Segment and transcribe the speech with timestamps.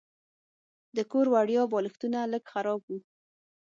[0.95, 2.97] د کور وړیا بالښتونه لږ خراب وو.